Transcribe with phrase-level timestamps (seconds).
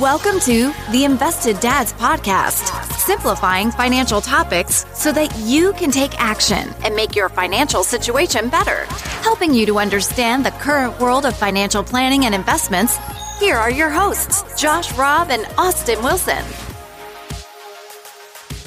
[0.00, 6.68] Welcome to the Invested Dads Podcast, simplifying financial topics so that you can take action
[6.84, 8.84] and make your financial situation better.
[9.22, 12.98] Helping you to understand the current world of financial planning and investments,
[13.38, 16.44] here are your hosts, Josh Robb and Austin Wilson.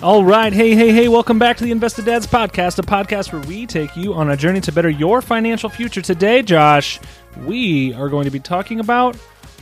[0.01, 0.51] All right.
[0.51, 1.09] Hey, hey, hey.
[1.09, 4.37] Welcome back to the Invested Dads Podcast, a podcast where we take you on a
[4.37, 6.01] journey to better your financial future.
[6.01, 6.99] Today, Josh,
[7.45, 9.15] we are going to be talking about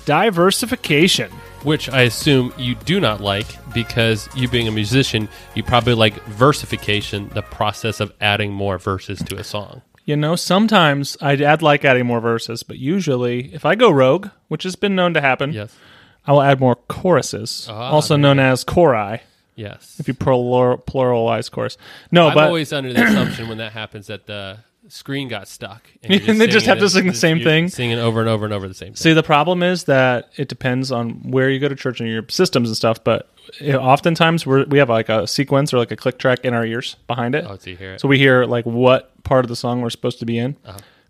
[0.08, 1.32] diversification.
[1.64, 6.14] which I assume you do not like because you being a musician, you probably like
[6.26, 9.82] versification, the process of adding more verses to a song.
[10.06, 14.30] You know, sometimes I'd add like adding more verses, but usually if I go rogue,
[14.48, 15.76] which has been known to happen, Yes.
[16.26, 19.20] I will add more choruses, Ah, also known as chori,
[19.56, 19.98] Yes.
[20.00, 21.78] if you plur- pluralize chorus.
[22.12, 24.60] No, I'm but always under the assumption when that happens that the
[24.90, 25.90] screen got stuck.
[26.04, 27.70] And they just have to sing the same thing?
[27.70, 28.96] Singing over and over and over the same thing.
[28.96, 32.24] See, the problem is that it depends on where you go to church and your
[32.30, 33.04] systems and stuff.
[33.04, 33.30] But
[33.62, 36.66] know, oftentimes we're, we have like a sequence or like a click track in our
[36.66, 37.46] ears behind it.
[37.48, 38.02] Oh, so you hear it.
[38.02, 40.56] So we hear like what part of the song we're supposed to be in.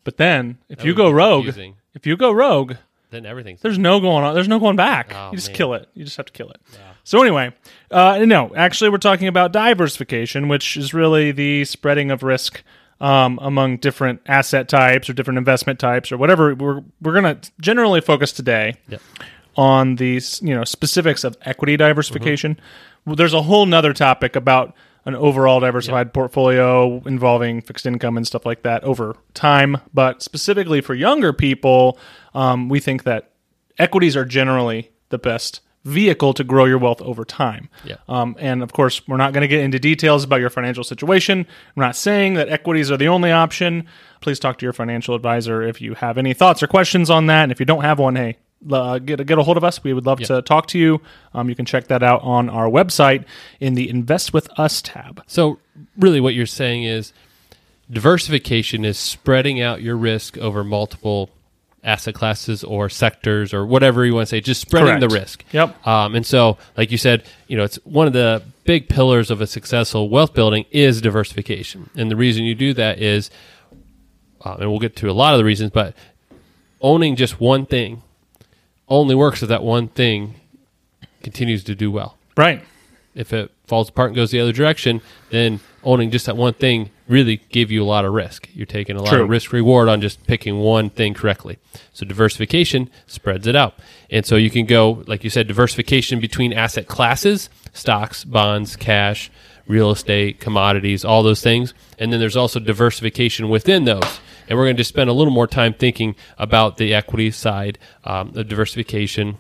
[0.04, 1.76] But then if you go rogue, confusing.
[1.94, 2.76] if you go rogue,
[3.10, 4.34] then everything's there's no going on.
[4.34, 5.12] There's no going back.
[5.14, 5.56] Oh, you just man.
[5.58, 5.90] kill it.
[5.94, 6.62] You just have to kill it.
[7.04, 7.54] So anyway,
[7.90, 12.64] uh, no, actually, we're talking about diversification, which is really the spreading of risk
[13.00, 16.56] um, among different asset types or different investment types or whatever.
[16.56, 19.02] We're we're going to generally focus today Yep.
[19.56, 22.56] on these you know specifics of equity diversification.
[22.56, 23.10] Mm-hmm.
[23.10, 28.28] Well, there's a whole nother topic about an overall diversified portfolio involving fixed income and
[28.28, 29.78] stuff like that over time.
[29.94, 31.98] But specifically for younger people,
[32.34, 33.32] um, we think that
[33.80, 37.70] equities are generally the best vehicle to grow your wealth over time.
[37.86, 37.96] Yeah.
[38.10, 41.40] Um, and of course, we're not going to get into details about your financial situation.
[41.40, 43.88] I'm not saying that equities are the only option.
[44.22, 47.44] Please talk to your financial advisor if you have any thoughts or questions on that.
[47.44, 48.38] And if you don't have one, hey,
[48.70, 49.84] uh, get get a hold of us.
[49.84, 51.02] We would love to talk to you.
[51.34, 53.26] Um, you can check that out on our website
[53.60, 55.24] in the Invest with Us tab.
[55.28, 55.60] So,
[55.98, 57.14] really, what you're saying is
[57.90, 61.30] diversification is spreading out your risk over multiple
[61.88, 65.44] asset classes or sectors or whatever you want to say, just spreading the risk.
[65.54, 65.88] Yep.
[65.88, 69.40] Um, and so, like you said, you know, it's one of the big pillars of
[69.42, 71.90] a successful wealth building is diversification.
[71.96, 73.32] And the reason you do that is,
[74.44, 75.96] um, and we'll get to a lot of the reasons, but
[76.82, 78.04] owning just one thing
[78.90, 80.36] only works if that one thing
[81.24, 82.64] continues to do well Right.
[83.16, 86.90] if it falls apart and goes the other direction, then owning just that one thing
[87.08, 88.50] really give you a lot of risk.
[88.54, 89.24] You're taking a lot True.
[89.24, 91.58] of risk reward on just picking one thing correctly.
[91.94, 93.76] So diversification spreads it out.
[94.10, 99.32] And so you can go, like you said, diversification between asset classes, stocks, bonds, cash,
[99.68, 101.74] real estate, commodities, all those things.
[102.00, 104.20] And then there's also diversification within those.
[104.50, 107.78] And we're going to just spend a little more time thinking about the equity side
[108.06, 109.38] um, of diversification.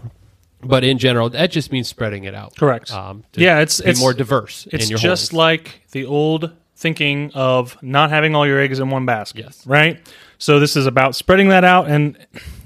[0.61, 2.56] But in general, that just means spreading it out.
[2.57, 2.91] Correct.
[2.91, 4.67] Um, Yeah, it's- it's- more diverse.
[4.72, 5.38] It's in your just holdings.
[5.38, 9.45] like the old thinking of not having all your eggs in one basket.
[9.45, 9.65] Yes.
[9.65, 9.99] Right?
[10.38, 12.15] So this is about spreading that out and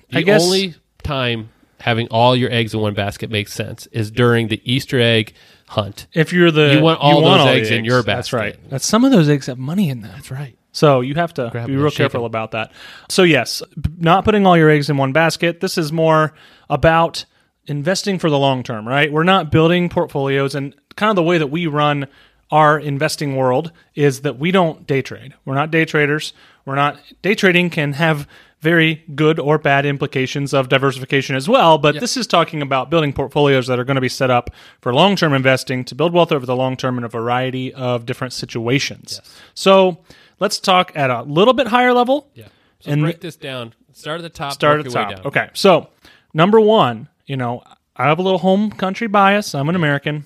[0.09, 1.49] the I guess only time
[1.79, 5.33] having all your eggs in one basket makes sense is during the Easter egg
[5.67, 6.07] hunt.
[6.13, 8.15] if you're the You want all those the eggs in your basket.
[8.15, 8.69] That's right.
[8.69, 10.11] That's some of those eggs have money in them.
[10.13, 10.57] That's right.
[10.73, 12.27] So you have to Grab be real careful it.
[12.27, 12.71] about that.
[13.09, 13.63] So yes,
[13.97, 15.61] not putting all your eggs in one basket.
[15.61, 16.33] This is more
[16.69, 17.25] about
[17.65, 19.11] investing for the long term, right?
[19.11, 22.07] We're not building portfolios and kind of the way that we run
[22.51, 25.33] our investing world is that we don't day trade.
[25.45, 26.33] We're not day traders.
[26.65, 28.27] We're not day trading can have
[28.59, 33.11] very good or bad implications of diversification as well, but this is talking about building
[33.11, 34.51] portfolios that are going to be set up
[34.81, 38.33] for long-term investing to build wealth over the long term in a variety of different
[38.33, 39.19] situations.
[39.55, 39.97] So,
[40.39, 42.29] let's talk at a little bit higher level.
[42.35, 42.49] Yeah.
[42.81, 43.73] So And- break this down.
[43.93, 44.53] Start at the top.
[44.53, 45.25] Start at the top.
[45.25, 45.49] Okay.
[45.53, 45.89] So,
[46.33, 47.63] number one, you know,
[47.95, 49.53] I have a little home country bias.
[49.55, 50.25] I'm an American,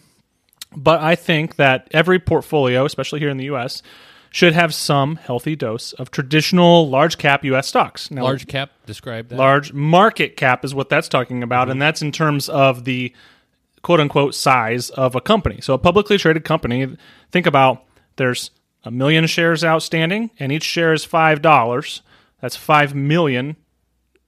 [0.75, 3.81] but I think that every portfolio, especially here in the U.S.,
[4.35, 7.69] should have some healthy dose of traditional large cap U.S.
[7.69, 8.11] stocks.
[8.11, 8.69] Now, Large cap.
[8.85, 9.37] Describe that.
[9.37, 11.79] large market cap is what that's talking about, and mm-hmm.
[11.79, 13.13] that's in terms of the
[13.81, 15.61] quote unquote size of a company.
[15.61, 16.97] So a publicly traded company,
[17.31, 17.85] think about
[18.17, 18.51] there's
[18.83, 22.01] a million shares outstanding, and each share is five dollars.
[22.41, 23.55] That's five million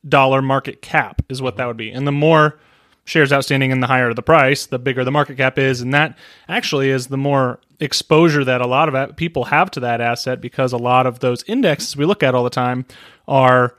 [0.08, 1.58] dollar market cap is what mm-hmm.
[1.58, 1.92] that would be.
[1.92, 2.60] And the more
[3.08, 6.18] shares outstanding and the higher the price, the bigger the market cap is, and that
[6.50, 10.74] actually is the more exposure that a lot of people have to that asset because
[10.74, 12.86] a lot of those indexes we look at all the time
[13.28, 13.76] are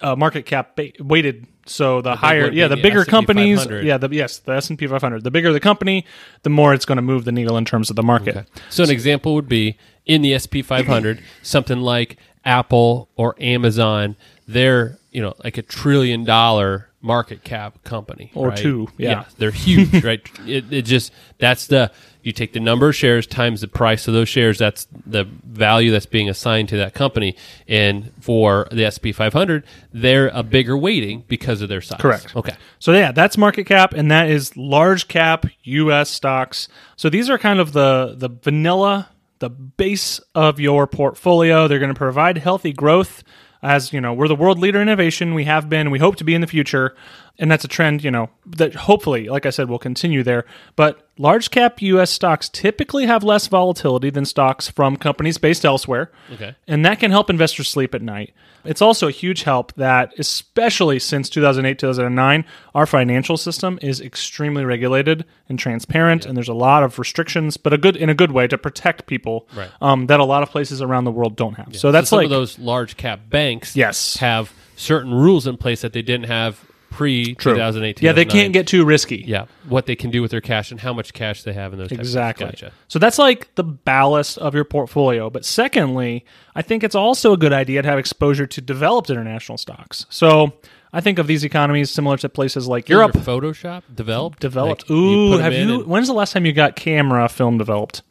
[0.00, 1.46] uh, market cap ba- weighted.
[1.66, 3.84] So the, higher, one yeah, the bigger S&P companies, 500.
[3.84, 5.22] yeah, the yes, the S and P 500.
[5.22, 6.06] The bigger the company,
[6.42, 8.48] the more it's going to move the needle in terms of the market.
[8.70, 14.16] So an example would be in the SP 500, something like Apple or Amazon.
[14.52, 18.58] They're you know like a trillion dollar market cap company Or right?
[18.58, 19.24] two, yeah.
[19.38, 20.20] they're huge, right?
[20.46, 21.90] It, it just that's the
[22.22, 24.58] you take the number of shares times the price of those shares.
[24.58, 27.34] That's the value that's being assigned to that company.
[27.66, 29.64] And for the SP 500,
[29.94, 31.98] they're a bigger weighting because of their size.
[32.00, 32.36] Correct.
[32.36, 32.54] Okay.
[32.78, 36.10] So yeah, that's market cap, and that is large cap U.S.
[36.10, 36.68] stocks.
[36.96, 39.08] So these are kind of the the vanilla,
[39.38, 41.66] the base of your portfolio.
[41.68, 43.22] They're going to provide healthy growth.
[43.62, 45.34] As you know, we're the world leader in innovation.
[45.34, 45.90] We have been.
[45.90, 46.94] We hope to be in the future,
[47.38, 48.02] and that's a trend.
[48.04, 50.44] You know that hopefully, like I said, will continue there.
[50.76, 52.10] But large cap U.S.
[52.10, 56.10] stocks typically have less volatility than stocks from companies based elsewhere.
[56.32, 56.54] Okay.
[56.66, 58.32] And that can help investors sleep at night.
[58.62, 62.44] It's also a huge help that, especially since 2008, 2009,
[62.74, 67.72] our financial system is extremely regulated and transparent, and there's a lot of restrictions, but
[67.72, 69.70] a good in a good way to protect people Right.
[69.80, 71.74] um, that a lot of places around the world don't have.
[71.74, 74.18] So that's some like of those large cap banks Yes.
[74.18, 76.60] have certain rules in place that they didn't have
[76.90, 77.54] pre True.
[77.54, 78.02] 2008.
[78.02, 79.24] Yeah, they can't get too risky.
[79.26, 81.78] yeah what they can do with their cash and how much cash they have in
[81.78, 82.46] those Exactly.
[82.46, 82.72] Gotcha.
[82.88, 85.30] So that's like the ballast of your portfolio.
[85.30, 89.58] But secondly, I think it's also a good idea to have exposure to developed international
[89.58, 90.06] stocks.
[90.10, 90.54] So
[90.92, 93.14] I think of these economies similar to places like Europe.
[93.14, 94.40] Your Photoshop developed.
[94.40, 94.90] Developed.
[94.90, 95.80] Like, Ooh, 'em have you?
[95.84, 98.02] When's the last time you got camera film developed?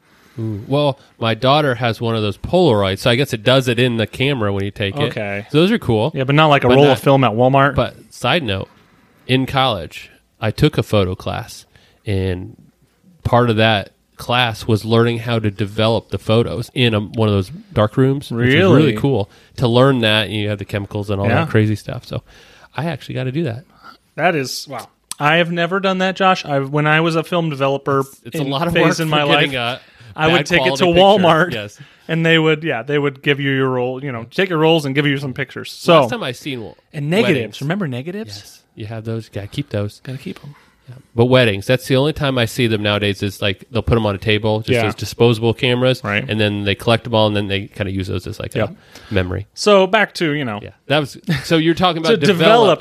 [0.68, 3.98] Well, my daughter has one of those Polaroids, so I guess it does it in
[3.98, 5.10] the camera when you take it.
[5.12, 5.48] Okay.
[5.52, 6.12] So those are cool.
[6.14, 7.76] Yeah, but not like a But roll not- of film at Walmart.
[7.76, 8.70] But side note,
[9.28, 10.10] in college,
[10.42, 11.66] I took a photo class,
[12.06, 12.56] and
[13.24, 17.34] part of that class was learning how to develop the photos in a, one of
[17.34, 18.32] those dark rooms.
[18.32, 18.76] Which Really?
[18.76, 20.30] really cool to learn that.
[20.30, 21.46] You have the chemicals and all Yeah.
[21.46, 22.06] that crazy stuff.
[22.06, 22.22] So
[22.76, 23.64] I actually got to do that.
[24.16, 24.90] that is wow.
[25.22, 26.46] I have never done that, Josh.
[26.46, 29.10] I when I was a film developer, It's in a lot of phase work in
[29.10, 29.82] my life.
[30.20, 31.00] I would take it to picture.
[31.00, 31.80] Walmart, Yes.
[32.08, 34.04] and they would, yeah, they would give you your roll.
[34.04, 35.72] You know, take your rolls and give you some pictures.
[35.72, 37.36] So Last time I seen well, and negatives.
[37.38, 37.62] weddings.
[37.62, 38.36] Remember negatives?
[38.38, 39.30] Yes, you have those.
[39.30, 40.00] Got to keep those.
[40.02, 40.56] Gotta keep them.
[41.16, 43.22] But weddings, that's the only time I see them nowadays.
[43.24, 44.86] Is like they'll put them on a table, just Yeah.
[44.86, 46.28] as disposable cameras, Right.
[46.30, 48.56] And then they collect them all, and then they kind of use those as like
[48.56, 48.70] Yep.
[48.70, 49.48] a memory.
[49.54, 51.18] So back to you know Yeah, that was.
[51.44, 52.28] So you're talking about developed,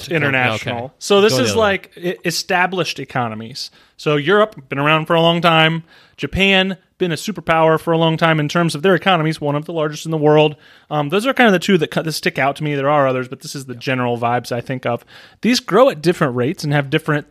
[0.06, 0.84] developed, international.
[0.86, 0.94] Okay.
[0.98, 1.66] So this the is other way.
[1.66, 3.70] like e- established economies.
[3.96, 5.82] So Europe been around for a long time.
[6.16, 9.66] Japan been a superpower for a long time in terms of their economies, one of
[9.66, 10.56] the largest in the world.
[10.90, 12.74] Um, those are kind of the two that, cut- that stick out to me.
[12.74, 15.04] There are others, but this is the general vibes I think of.
[15.42, 17.26] These grow at different rates and have different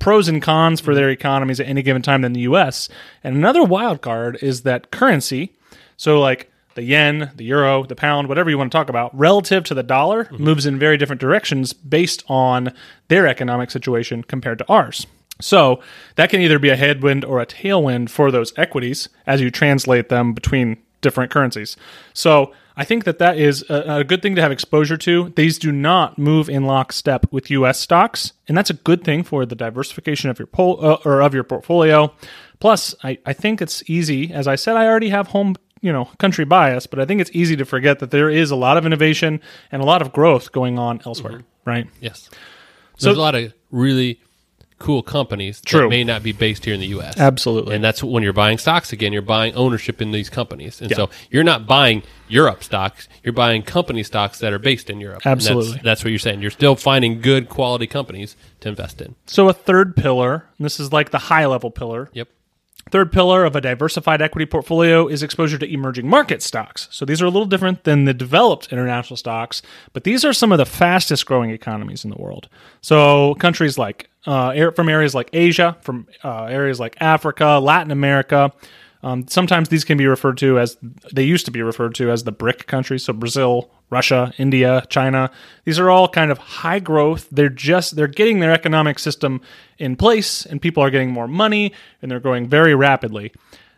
[0.00, 2.88] pros and cons for their economies at any given time than the U.S.
[3.22, 5.54] And another wild card is that currency.
[5.96, 9.62] So like the yen, the euro, the pound, whatever you want to talk about, relative
[9.64, 10.42] to the dollar, mm-hmm.
[10.42, 12.72] moves in very different directions based on
[13.08, 15.06] their economic situation compared to ours.
[15.40, 15.80] So
[16.16, 20.08] that can either be a headwind or a tailwind for those equities as you translate
[20.08, 21.76] them between different currencies.
[22.14, 25.30] So I think that that is a, a good thing to have exposure to.
[25.30, 27.78] These do not move in lockstep with U.S.
[27.78, 31.34] stocks, and that's a good thing for the diversification of your pol- uh, or of
[31.34, 32.12] your portfolio.
[32.58, 34.32] Plus, I, I think it's easy.
[34.32, 37.30] As I said, I already have home you know country bias, but I think it's
[37.32, 39.40] easy to forget that there is a lot of innovation
[39.72, 41.42] and a lot of growth going on elsewhere.
[41.64, 41.86] Right?
[42.00, 42.28] yes.
[42.98, 44.20] So- There's a lot of really
[44.80, 45.82] cool companies True.
[45.82, 47.16] that may not be based here in the U.S.
[47.16, 47.76] Absolutely.
[47.76, 49.12] and that's when you're buying stocks again.
[49.12, 53.08] You're buying ownership in these companies, and so you're not buying Europe stocks.
[53.22, 55.24] You're buying company stocks that are based in Europe.
[55.24, 55.72] Absolutely.
[55.72, 56.42] that's, that's what you're saying.
[56.42, 59.14] You're still finding good quality companies to invest in.
[59.26, 62.28] So a third pillar, and this is like the high level pillar, Yep.
[62.90, 66.88] Third pillar of a diversified equity portfolio is exposure to emerging market stocks.
[66.90, 69.62] So these are a little different than the developed international stocks,
[69.92, 72.48] but these are some of the fastest growing economies in the world.
[72.80, 78.52] So countries like uh, from areas like Asia, from uh, areas like Africa, Latin America.
[79.02, 80.76] Um, sometimes these can be referred to as
[81.12, 83.04] they used to be referred to as the BRIC countries.
[83.04, 85.30] So Brazil, Russia, India, China.
[85.64, 87.28] These are all kind of high growth.
[87.30, 89.40] They're just they're getting their economic system
[89.78, 91.72] in place, and people are getting more money,
[92.02, 93.32] and they're growing very rapidly.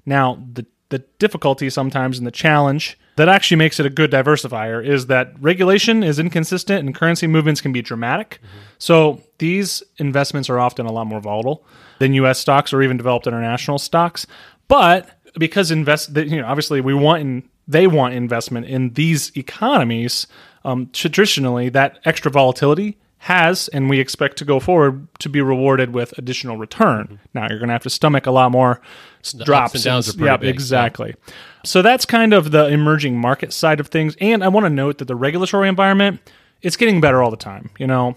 [0.04, 4.84] Now the the difficulty sometimes and the challenge that actually makes it a good diversifier
[4.84, 8.40] is that regulation is inconsistent and currency movements can be dramatic.
[8.78, 11.64] So these investments are often a lot more volatile
[11.98, 12.38] than U.S.
[12.38, 14.26] stocks or even developed international stocks.
[14.68, 20.26] But because invest, you know, obviously we want in, they want investment in these economies.
[20.64, 25.94] Um, traditionally, that extra volatility has, and we expect to go forward to be rewarded
[25.94, 27.04] with additional return.
[27.04, 27.16] Mm-hmm.
[27.34, 28.80] Now you're going to have to stomach a lot more
[29.20, 29.74] s- drops.
[29.76, 30.52] and downs are pretty yeah, big, yeah.
[30.52, 31.14] exactly.
[31.64, 34.16] So that's kind of the emerging market side of things.
[34.20, 36.20] And I want to note that the regulatory environment,
[36.62, 37.70] it's getting better all the time.
[37.78, 38.16] You know,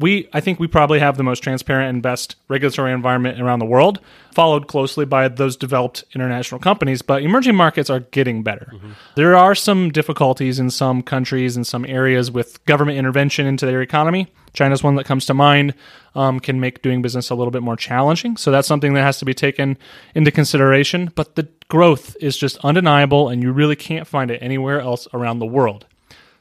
[0.00, 3.66] we I think we probably have the most transparent and best regulatory environment around the
[3.66, 4.00] world,
[4.32, 8.72] followed closely by those developed international companies, but emerging markets are getting better.
[9.14, 13.82] There are some difficulties in some countries and some areas with government intervention into their
[13.82, 14.32] economy.
[14.52, 15.74] China's one that comes to mind,
[16.14, 18.36] um, can make doing business a little bit more challenging.
[18.36, 19.78] So that's something that has to be taken
[20.14, 21.12] into consideration.
[21.14, 25.38] But the growth is just undeniable, and you really can't find it anywhere else around
[25.38, 25.86] the world.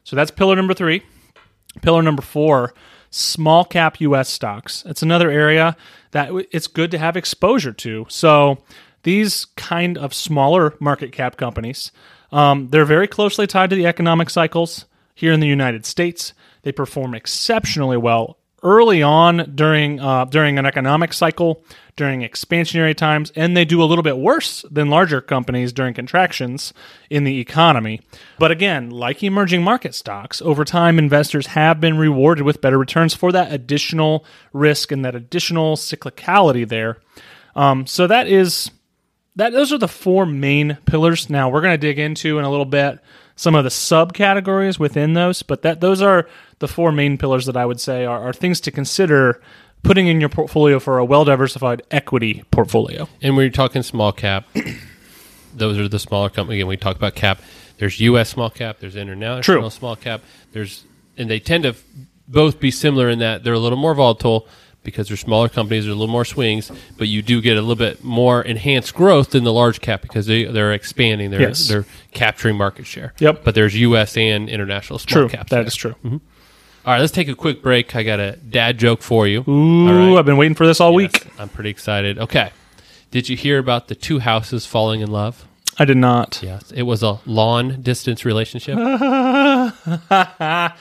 [0.03, 1.03] So that's pillar number three.
[1.81, 2.73] Pillar number four
[3.09, 4.83] small cap US stocks.
[4.85, 5.75] It's another area
[6.11, 8.05] that it's good to have exposure to.
[8.09, 8.59] So
[9.03, 11.91] these kind of smaller market cap companies,
[12.31, 14.85] um, they're very closely tied to the economic cycles
[15.15, 16.33] here in the United States.
[16.63, 21.63] They perform exceptionally well early on during uh, during an economic cycle,
[21.95, 26.73] during expansionary times, and they do a little bit worse than larger companies during contractions
[27.09, 28.01] in the economy.
[28.37, 33.13] But again, like emerging market stocks, over time investors have been rewarded with better returns
[33.13, 36.97] for that additional risk and that additional cyclicality there.
[37.55, 38.71] Um, so that is
[39.35, 41.29] that those are the four main pillars.
[41.29, 42.99] Now we're going to dig into in a little bit
[43.39, 46.27] some of the subcategories within those, but that those are
[46.60, 49.41] the four main pillars that I would say are, are things to consider
[49.81, 53.08] putting in your portfolio for a well diversified equity portfolio.
[53.22, 54.46] And when you're talking small cap,
[55.55, 56.58] those are the smaller companies.
[56.58, 57.41] Again, we talk about cap.
[57.77, 58.27] There's U.S.
[58.27, 58.79] small cap.
[58.81, 59.69] There's international True.
[59.69, 60.22] small cap.
[60.51, 60.84] There's
[61.17, 61.77] and they tend to
[62.27, 64.50] both be similar in that they're a little more volatile
[64.89, 65.86] because they're smaller companies.
[65.86, 69.31] There's a little more swings, but you do get a little bit more enhanced growth
[69.31, 71.31] than the large cap because they they're expanding.
[71.31, 71.67] They're Yes.
[71.67, 73.13] they're capturing market share.
[73.19, 73.43] Yep.
[73.43, 74.17] But there's U.S.
[74.17, 75.50] and international small True, caps.
[75.51, 75.65] that there.
[75.65, 75.96] is true.
[76.03, 76.17] Mm-hmm.
[76.86, 77.96] All right, let's take a quick break.
[77.96, 79.43] I got a dad joke for you.
[79.48, 80.17] Ooh, All right.
[80.19, 81.27] I've been waiting for this all week.
[81.38, 82.17] I'm pretty excited.
[82.17, 82.51] Okay.
[83.12, 85.46] Did you hear about the two houses falling in love?
[85.77, 86.39] I did not.
[86.43, 86.72] Yes.
[86.72, 88.75] It was a long distance relationship.
[90.10, 90.75] that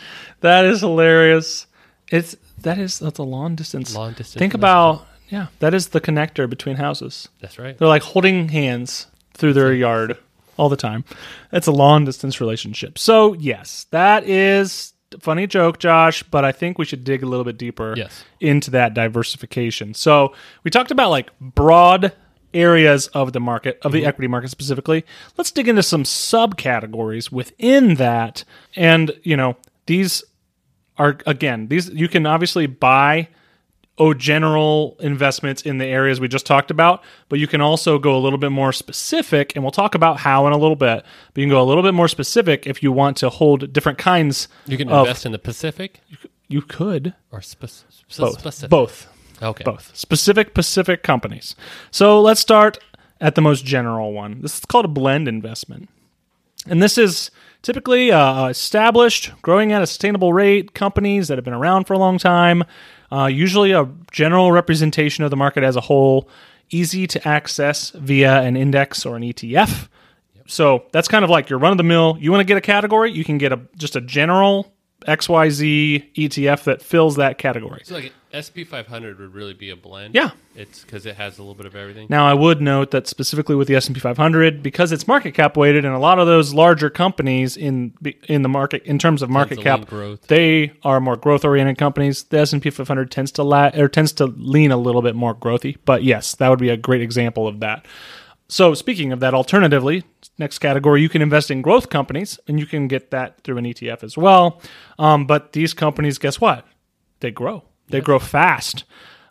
[0.65, 1.67] is hilarious.
[2.11, 3.95] It's that is that's a long distance.
[3.95, 7.29] Long distance Think about yeah, that is the connector between houses.
[7.41, 7.77] That's right.
[7.77, 10.17] They're like holding hands through their yard
[10.57, 11.05] all the time.
[11.51, 12.99] That's a long distance relationship.
[12.99, 16.23] So yes, that is funny joke, Josh.
[16.23, 18.25] But I think we should dig a little bit deeper Yes.
[18.41, 19.95] into that diversification.
[19.95, 20.35] So
[20.65, 22.13] we talked about like broad
[22.55, 24.09] areas of the market of the mm-hmm.
[24.09, 25.05] equity market specifically
[25.37, 28.43] let's dig into some subcategories within that
[28.75, 30.25] and you know these
[30.99, 33.29] are again these you can obviously buy
[33.99, 38.17] oh general investments in the areas we just talked about but you can also go
[38.17, 41.41] a little bit more specific and we'll talk about how in a little bit but
[41.41, 44.49] you can go a little bit more specific if you want to hold different kinds
[44.67, 46.01] You can of invest in the Pacific
[46.49, 47.61] you could or spe-
[48.19, 48.71] both specific?
[48.71, 49.07] both
[49.41, 49.63] Okay.
[49.65, 51.55] both specific Pacific companies.
[51.93, 52.79] So let's start
[53.21, 54.41] at the most general one.
[54.41, 55.89] This is called a blend investment,
[56.67, 57.31] and this is
[57.63, 61.99] typically uh, established, growing at a sustainable rate companies that have been around for a
[61.99, 62.65] long time.
[63.11, 66.29] Uh, usually, a general representation of the market as a whole,
[66.71, 69.89] easy to access via an index or an ETF.
[70.47, 72.17] So that's kind of like your run of the mill.
[72.21, 74.73] You want to get a category, you can get a just a general
[75.07, 77.83] XYZ ETF that fills that category.
[77.85, 80.15] So like SP 500 would really be a blend.
[80.15, 80.31] Yeah.
[80.55, 82.09] It's because it has a little bit of everything.
[82.11, 85.33] Now, I would note that specifically with the S and P 500, because it's market
[85.33, 89.23] cap weighted, and a lot of those larger companies in in the market, in terms
[89.23, 90.27] of market cap, growth.
[90.27, 92.25] they are more growth oriented companies.
[92.25, 95.15] The S and P 500 tends to la- or tends to lean a little bit
[95.15, 95.77] more growthy.
[95.85, 97.87] But yes, that would be a great example of that.
[98.51, 100.05] So, speaking of that, alternatively,
[100.39, 103.65] next category, you can invest in growth companies, and you can get that through an
[103.67, 104.63] ETF as well.
[104.99, 106.67] Um, but these companies, guess what?
[107.21, 107.65] They grow.
[107.89, 108.85] They grow fast,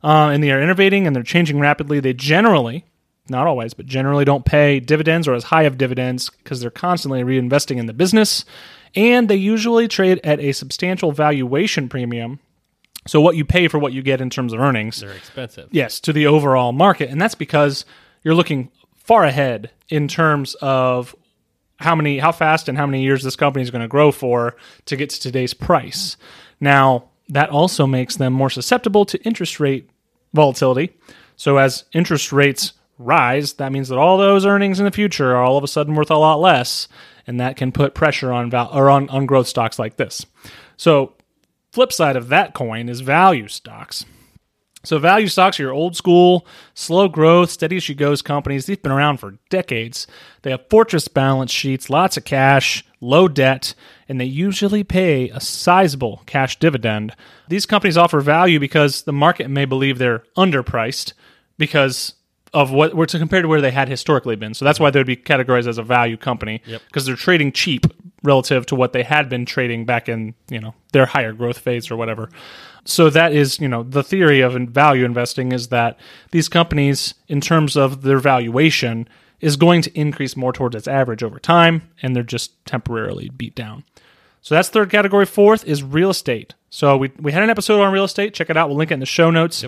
[0.03, 1.99] uh, and they are innovating and they're changing rapidly.
[1.99, 2.85] They generally,
[3.27, 7.23] not always, but generally don't pay dividends or as high of dividends because they're constantly
[7.23, 8.45] reinvesting in the business,
[8.95, 12.39] and they usually trade at a substantial valuation premium.
[13.07, 15.69] So, what you pay for what you get in terms of earnings They're expensive.
[15.71, 17.85] yes to the overall market and that's because
[18.23, 18.69] you're looking
[19.07, 21.15] far ahead in terms of
[21.79, 24.55] how many how fast and how many years this company is going to grow for
[24.85, 26.17] to get to today's price.
[26.59, 29.89] Now that also makes them more susceptible to interest rate
[30.33, 30.95] volatility.
[31.37, 35.43] So as interest rates rise that means that all those earnings in the future are
[35.43, 36.87] all of a sudden worth a lot less
[37.27, 40.25] and that can put pressure on val- or on, on growth stocks like this.
[40.77, 41.13] So
[41.71, 44.03] flip side of that coin is value stocks
[44.87, 48.65] so value stocks are your old school, slow growth, steady as she goes companies.
[48.65, 50.07] They've been around for decades.
[50.43, 53.73] They have fortress balance sheets, lots of cash, low debt,
[54.07, 57.13] and they usually pay a sizable cash dividend.
[57.49, 61.13] These companies offer value because the market may believe they're underpriced
[61.57, 62.13] because
[62.53, 64.53] of what were to compare to where they had historically been.
[64.53, 67.85] So that's why they would be categorized as a value company because they're trading cheap
[68.23, 71.91] relative to what they had been trading back in, you know, their higher growth phase
[71.91, 72.29] or whatever.
[72.85, 75.99] So that is, you know, the theory of value investing is that
[76.31, 79.07] these companies in terms of their valuation
[79.39, 83.55] is going to increase more towards its average over time and they're just temporarily beat
[83.55, 83.83] down.
[84.41, 85.25] So that's third category.
[85.25, 86.53] Fourth is real estate.
[86.69, 88.33] So we, we had an episode on real estate.
[88.33, 88.69] Check it out.
[88.69, 89.65] We'll link it in the show notes.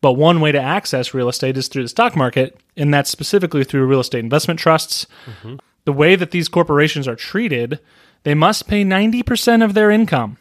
[0.00, 3.62] But one way to access real estate is through the stock market, and that's specifically
[3.62, 5.06] through real estate investment trusts.
[5.26, 5.56] Mm-hmm.
[5.84, 7.80] The way that these corporations are treated,
[8.22, 10.38] they must pay 90% of their income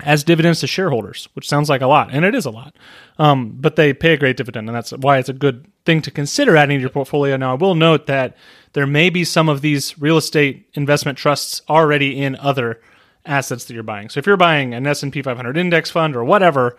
[0.00, 2.76] as dividends to shareholders, which sounds like a lot, and it is a lot.
[3.18, 6.10] Um, but they pay a great dividend, and that's why it's a good thing to
[6.10, 7.36] consider adding to your portfolio.
[7.38, 8.36] Now, I will note that
[8.74, 12.80] there may be some of these real estate investment trusts already in other
[13.24, 14.10] assets that you're buying.
[14.10, 16.76] So if you're buying an S&P 500 index fund or whatever,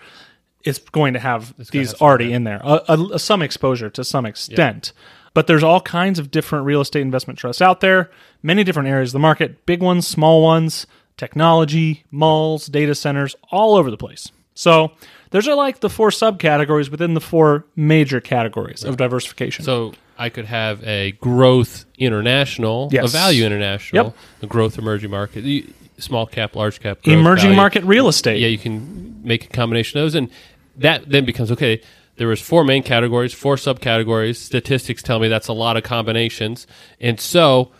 [0.64, 4.28] it's going to have these already in there, a, a, a- some exposure to some
[4.28, 4.94] extent.
[5.34, 8.10] But there's all kinds of different real estate investment trusts out there,
[8.44, 13.76] many different areas of the market, big ones, small ones, technology, malls, data centers, all
[13.76, 14.32] over the place.
[14.54, 14.92] So
[15.32, 19.66] those are like the four subcategories within the four major categories of diversification.
[19.66, 23.06] So I could have a growth international, Yes.
[23.14, 24.16] a value international, Yep.
[24.44, 25.66] a growth emerging market,
[26.00, 27.56] small cap, large cap, growth, Emerging value.
[27.56, 28.40] market real estate.
[28.40, 30.30] Yeah, you can make a combination of those, and
[30.78, 31.82] that then becomes okay.
[32.18, 34.36] There was four main categories, four subcategories.
[34.38, 36.68] Statistics tell me that's a lot of combinations,
[37.00, 37.72] and so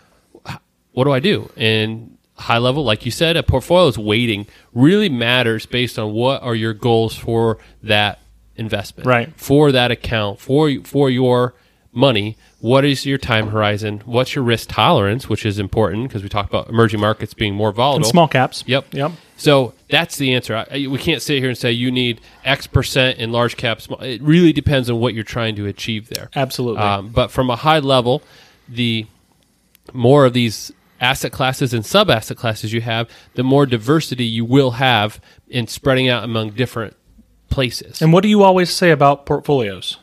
[0.92, 1.50] what do I do?
[1.56, 6.54] And high level, like you said, a portfolio's weighting really matters based on what are
[6.54, 8.20] your goals for that
[8.56, 9.32] investment, Right.
[9.36, 11.54] For that account, for for your
[11.92, 12.36] money.
[12.60, 14.02] What is your time horizon?
[14.04, 17.70] What's your risk tolerance, which is important because we talked about emerging markets being more
[17.70, 17.98] volatile.
[17.98, 18.64] and small caps.
[18.66, 18.94] Yep.
[18.94, 19.12] Yep.
[19.36, 20.56] So that's the answer.
[20.56, 23.86] I, I- we can't sit here and say you need X percent in large caps.
[24.00, 26.30] It really depends on what you're trying to achieve there.
[26.34, 26.82] Absolutely.
[26.82, 28.22] Um, but from a high level,
[28.68, 29.06] the
[29.92, 34.44] more of these asset classes and sub asset classes you have, the more diversity you
[34.44, 36.96] will have in spreading out among different
[37.50, 38.02] places.
[38.02, 39.98] And what do you always say about portfolios?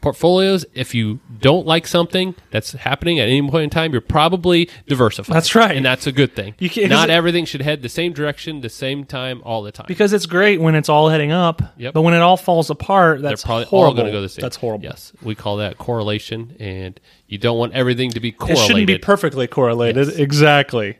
[0.00, 4.70] Portfolios, if you don't like something that's happening at any point in time, you're probably
[4.86, 5.34] diversified.
[5.34, 5.76] That's right.
[5.76, 6.54] and that's a good thing.
[6.60, 9.72] You can't- Not it- everything should head the same direction, the same time, all the
[9.72, 9.86] time.
[9.88, 11.94] Because it's great when it's all heading up, Yep.
[11.94, 13.88] but when it all falls apart, They're that's probably horrible.
[13.88, 14.42] all going to go the same.
[14.42, 14.84] That's horrible.
[14.84, 18.62] Yes, we call that correlation, and you don't want everything to be correlated.
[18.62, 20.06] It shouldn't be perfectly correlated.
[20.06, 20.16] Yes.
[20.16, 20.98] Exactly.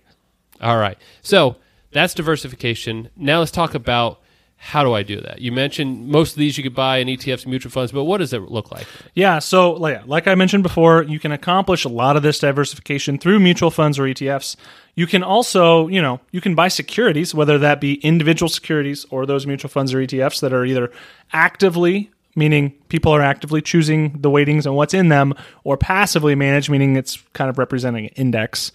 [0.61, 1.55] all right, so
[1.93, 3.11] that's diversification.
[3.17, 4.21] Now let's talk about
[4.61, 5.41] how do I do that.
[5.41, 8.19] You mentioned most of these you could buy in ETFs and mutual funds, but what
[8.19, 8.89] does it look like?
[9.15, 13.19] Yeah, so like, like I mentioned before, you can accomplish a lot of this diversification
[13.19, 14.57] through mutual funds or ETFs.
[14.97, 19.27] You can also, you know, you can buy securities, whether that be individual securities or
[19.27, 20.91] those mutual funds or ETFs that are either
[21.33, 26.69] actively, meaning people are actively choosing the weightings and what's in them, or passively managed,
[26.69, 28.73] meaning it's kind of representing an index.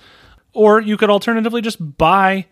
[0.53, 2.45] Or you could alternatively just buy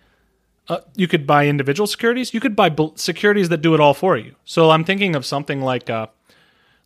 [0.72, 2.34] uh, you could buy individual securities.
[2.34, 4.36] You could buy bl- securities that do it all for you.
[4.46, 6.10] So I'm thinking of something like a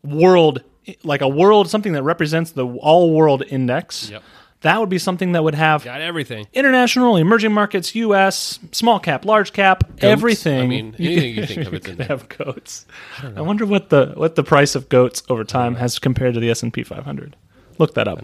[0.04, 0.63] world,
[1.04, 4.10] like a world, something that represents the all world index.
[4.10, 4.24] Yep.
[4.62, 6.48] That would be something that would have Got everything.
[6.52, 10.62] international, emerging markets, U.S., small cap, large cap, everything.
[10.63, 12.88] I mean, anything you think of in could have goats.
[13.21, 16.50] I, wonder what the what the price of goats over time has compared to the
[16.50, 17.36] S and P 500.
[17.78, 18.19] Look that up.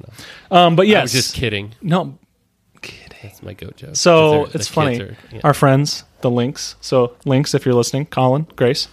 [0.50, 1.76] Um, but I yes, was just kidding.
[1.82, 2.18] no,
[3.24, 3.96] That's my goat joke.
[3.96, 5.00] so it's funny.
[5.02, 5.42] are- yeah.
[5.44, 6.76] Our friends, the Links.
[6.82, 8.88] So Links, if you're listening, Colin, Grace,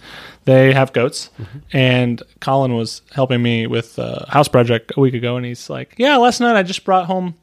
[0.45, 1.57] they have goats, Mm-hmm.
[1.73, 5.95] and Colin was helping me with a house project a week ago, and he's like,
[5.97, 7.35] "Yeah, last night I just brought home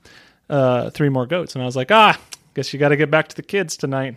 [0.51, 2.19] uh, three more goats," and I was like, "Ah,
[2.55, 4.17] guess you got to get back to the kids tonight."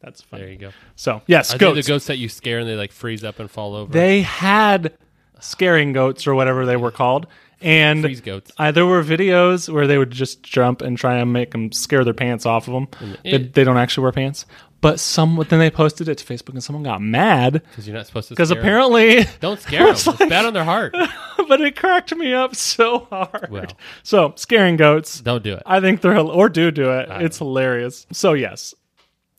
[0.00, 0.42] That's funny.
[0.42, 0.46] Mm-hmm.
[0.46, 0.70] there you go.
[0.96, 1.86] So yes, Are goats.
[1.86, 3.92] the goats that you scare and they like freeze up and fall over?
[3.92, 4.92] They had
[5.40, 7.26] scaring goats or whatever they were called,
[7.62, 8.50] and freeze goats.
[8.58, 12.04] I, there were videos where they would just jump and try and make them scare
[12.04, 13.16] their pants off of them.
[13.24, 14.46] They, they don't actually wear pants,
[14.80, 18.06] but some then they posted it to Facebook and someone got mad Because you're not
[18.06, 18.34] supposed to.
[18.34, 18.64] because scare 'em.
[18.64, 19.90] apparently, don't scare them.
[19.92, 20.94] It's It's, like- bad on their heart.
[21.48, 23.48] but it cracked me up so hard.
[23.50, 23.66] Well.
[24.02, 25.62] so scaring goats, Don't do it.
[25.66, 27.08] I think they're or do do it.
[27.10, 28.06] It's hilarious.
[28.12, 28.74] So yes,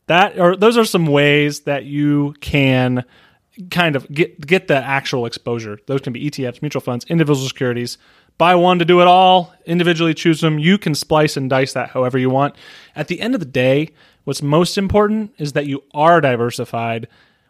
[0.06, 3.04] that or those are some ways that you can
[3.70, 5.78] kind of get get the actual exposure.
[5.86, 7.98] Those can be ETFs, mutual funds, individual securities.
[8.36, 9.54] Buy one to do it all.
[9.64, 10.58] Individually choose them.
[10.58, 12.56] You can splice and dice that however you want.
[12.96, 13.90] At the end of the day,
[14.24, 17.06] what's most important is that you are diversified.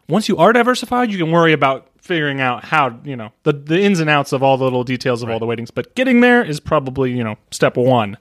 [0.07, 3.81] Once you are diversified, you can worry about figuring out how you know the the
[3.81, 5.71] ins and outs of all the little details of all the weightings.
[5.71, 8.17] But getting there is probably you know step one.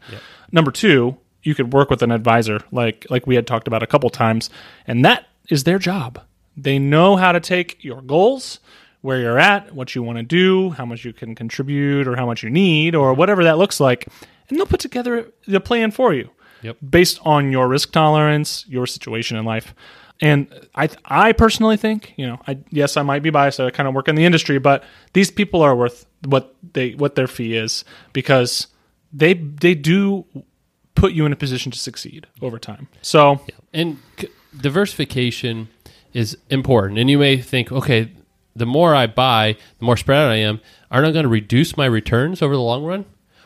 [0.51, 3.87] Number two, you could work with an advisor, like like we had talked about a
[3.87, 4.49] couple times,
[4.87, 6.20] and that is their job.
[6.57, 8.61] They know how to take your goals,
[9.01, 12.27] where you're at, what you want to do, how much you can contribute, or how
[12.27, 14.07] much you need, or whatever that looks like,
[14.49, 16.31] and they'll put together the plan for you.
[16.62, 16.79] Yep.
[16.88, 19.75] based on your risk tolerance, your situation in life.
[20.23, 23.61] And I, I personally think, you know, I yes, I might be biased.
[23.61, 27.17] I kind of work in the industry, but these people are worth what they what
[27.17, 28.69] their fee is because
[29.12, 30.25] they they do
[30.95, 32.88] put you in a position to succeed over time.
[33.03, 33.43] So
[33.75, 35.69] And c- diversification
[36.14, 36.98] is important.
[36.98, 38.11] And you may think, okay,
[38.57, 40.61] the more I buy, the more spread out I am.
[40.90, 43.05] Aren't I going to reduce my returns over the long run?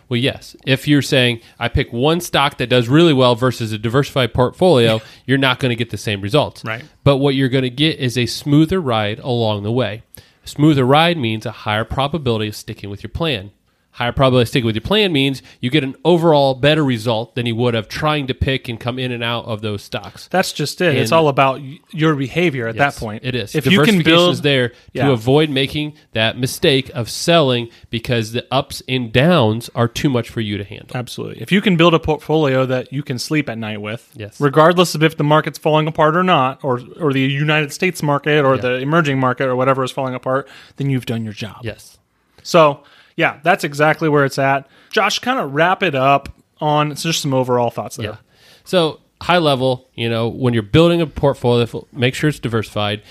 [0.08, 0.56] Well, yes.
[0.66, 5.00] If you're saying I pick one stock that does really well versus a diversified portfolio,
[5.26, 6.64] you're not going to get the same results.
[6.64, 6.84] Right.
[7.04, 10.02] But what you're going to get is a smoother ride along the way.
[10.44, 13.50] A smoother ride means a higher probability of sticking with your plan.
[13.98, 17.74] Higher probability with your plan means you get an overall better result than you would
[17.74, 20.28] have trying to pick and come in and out of those stocks.
[20.28, 20.94] that's just it.
[20.96, 23.24] it's all about y- your behavior at Yes, that point.
[23.24, 23.56] It is.
[23.56, 25.10] If you can build is there to Yeah.
[25.10, 30.40] avoid making that mistake of selling because the ups and downs are too much for
[30.40, 30.96] you to handle.
[30.96, 31.42] Absolutely.
[31.42, 34.40] If you can build a portfolio that you can sleep at night with, Yes.
[34.40, 38.44] regardless of if the market's falling apart or not, or or the United States market
[38.44, 38.60] or Yeah.
[38.60, 41.62] the emerging market or whatever is falling apart, then you've done your job.
[41.64, 41.98] Yes.
[42.44, 42.80] So
[43.18, 44.68] yeah, that's exactly where it's at.
[44.90, 46.28] Josh, kind of wrap it up
[46.60, 48.10] on just some overall thoughts there.
[48.10, 48.16] Yeah.
[48.62, 53.02] So high level, you know, when you're building a portfolio, make sure it's diversified.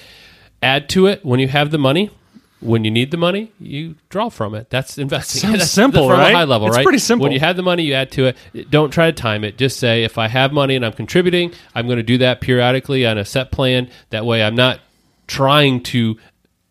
[0.64, 2.10] Add to it when you have the money.
[2.62, 4.70] When you need the money, you draw from it.
[4.70, 5.42] That's investing.
[5.42, 6.32] Sounds That's simple, from right?
[6.34, 6.84] a high level, It's right?
[6.84, 7.24] pretty simple.
[7.26, 8.72] When you have the money, you add to it.
[8.72, 9.58] Don't try to time it.
[9.58, 13.06] Just say, if I have money and I'm contributing, I'm going to do that periodically
[13.06, 13.90] on a set plan.
[14.10, 14.80] That way, I'm not
[15.28, 16.18] trying to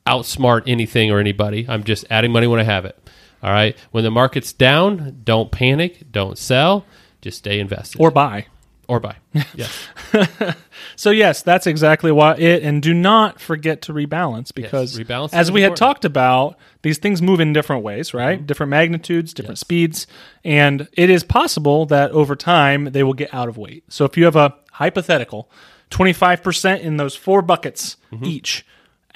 [0.06, 1.66] outsmart anything or anybody.
[1.68, 2.98] I'm just adding money when I have it.
[3.42, 3.76] All right.
[3.90, 6.10] When the market's down, don't panic.
[6.10, 6.84] Don't sell.
[7.20, 8.46] Just stay invested Or buy.
[8.88, 9.16] or buy.
[9.54, 9.88] Yes.
[10.96, 12.62] So yes, that's exactly why it.
[12.62, 17.20] And do not forget to rebalance because, rebalance as we had talked about, these things
[17.20, 18.38] move in different ways, right?
[18.38, 18.46] Mm-hmm.
[18.46, 20.06] Different magnitudes, different speeds,
[20.44, 23.84] and it is possible that over time they will get out of weight.
[23.92, 25.50] So if you have a hypothetical,
[25.90, 28.24] twenty five percent in those four buckets mm-hmm.
[28.24, 28.64] each.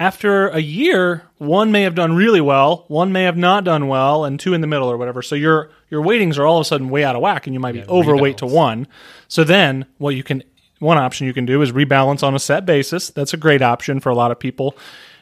[0.00, 4.24] After a year, one may have done really well, one may have not done well,
[4.24, 5.20] and two in the middle or whatever.
[5.20, 7.60] So your your weightings are all of a sudden way out of whack, and you
[7.60, 8.88] might be overweight to one.
[9.28, 10.42] So then, what you can
[10.78, 13.10] one option you can do is rebalance on a set basis.
[13.10, 14.74] That's a great option for a lot of people.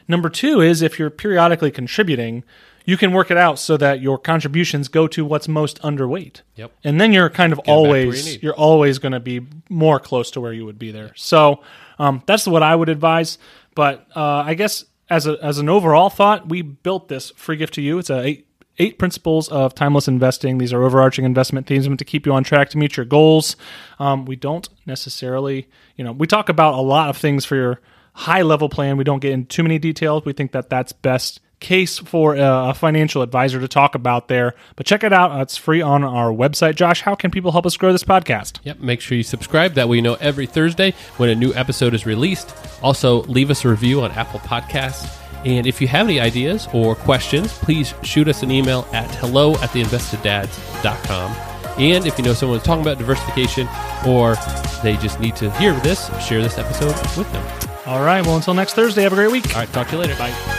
[0.07, 2.45] Number two is if you're periodically contributing,
[2.85, 6.41] you can work it out so that your contributions go to what's most underweight.
[6.55, 6.71] Yep.
[6.83, 10.31] And then you're kind of to you always you're always going to be more close
[10.31, 11.11] to where you would be there.
[11.15, 11.61] So
[11.99, 13.37] um, that's what I would advise.
[13.79, 17.75] But uh, I guess as a as an overall thought, we built this free gift
[17.75, 17.97] to you.
[17.97, 20.57] It's a eight, eight principles of timeless investing.
[20.57, 23.55] These are overarching investment themes meant to keep you on track to meet your goals.
[23.97, 27.79] Um, we don't necessarily, you know, we talk about a lot of things for your
[28.15, 28.97] high level plan.
[28.97, 30.25] We don't get into too many details.
[30.25, 34.55] We think that that's best case for a, a financial advisor to talk about there.
[34.75, 35.39] But check it out.
[35.41, 36.75] It's free on our website.
[36.75, 38.59] Josh, how can people help us grow this podcast?
[38.63, 38.79] Yep.
[38.79, 39.73] Make sure you subscribe.
[39.73, 42.53] That way you know every Thursday when a new episode is released.
[42.81, 45.15] Also, leave us a review on Apple Podcasts.
[45.45, 49.53] And if you have any ideas or questions, please shoot us an email at hello
[49.55, 51.31] at theinvesteddads.com.
[51.79, 53.67] And if you know someone who's talking about diversification
[54.05, 54.35] or
[54.83, 57.69] they just need to hear this, share this episode with them.
[57.85, 58.25] All right.
[58.25, 59.55] Well, until next Thursday, have a great week.
[59.55, 59.71] All right.
[59.71, 60.15] Talk to you later.
[60.17, 60.58] Bye.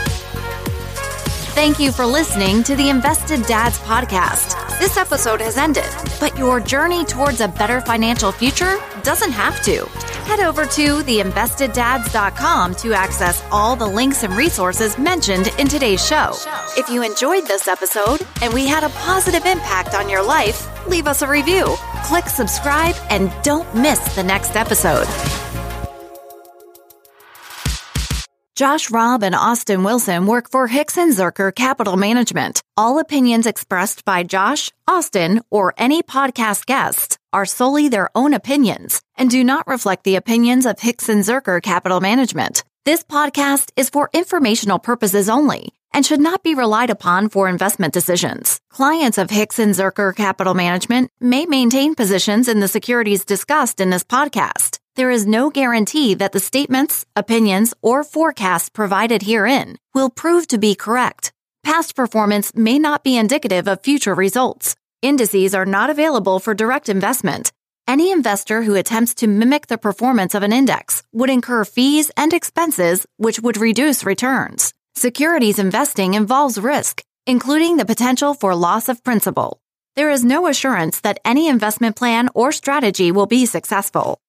[1.53, 4.79] Thank you for listening to the Invested Dads podcast.
[4.79, 5.85] This episode has ended,
[6.19, 9.85] but your journey towards a better financial future doesn't have to.
[10.25, 16.33] Head over to theinvesteddads.com to access all the links and resources mentioned in today's show.
[16.77, 21.05] If you enjoyed this episode and we had a positive impact on your life, leave
[21.05, 21.65] us a review,
[22.05, 25.07] click subscribe, and don't miss the next episode.
[28.61, 32.61] Josh Robb and Austin Wilson work for Hixon Zuercher Capital Management.
[32.77, 39.01] All opinions expressed by Josh, Austin, or any podcast guests are solely their own opinions
[39.17, 42.63] and do not reflect the opinions of Hixon Zuercher Capital Management.
[42.85, 47.95] This podcast is for informational purposes only and should not be relied upon for investment
[47.95, 48.61] decisions.
[48.69, 54.03] Clients of Hixon Zuercher Capital Management may maintain positions in the securities discussed in this
[54.03, 54.80] podcast.
[54.97, 60.57] There is no guarantee that the statements, opinions, or forecasts provided herein will prove to
[60.57, 61.31] be correct.
[61.63, 64.75] Past performance may not be indicative of future results.
[65.01, 67.53] Indices are not available for direct investment.
[67.87, 72.33] Any investor who attempts to mimic the performance of an index would incur fees and
[72.33, 74.73] expenses which would reduce returns.
[74.95, 79.61] Securities investing involves risk, including the potential for loss of principal.
[79.95, 84.19] There is no assurance that any investment plan or strategy will be successful.